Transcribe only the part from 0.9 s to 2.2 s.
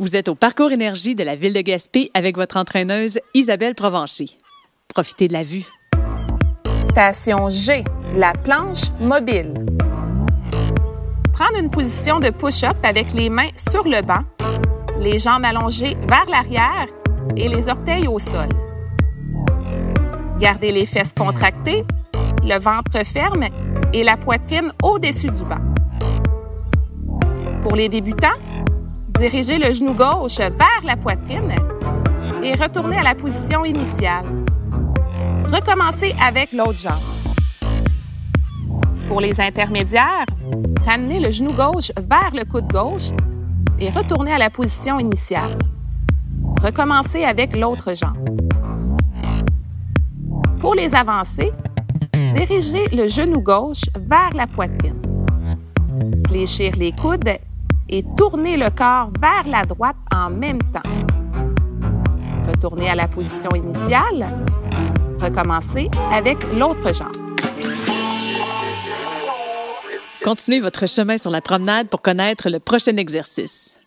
de la ville de Gaspé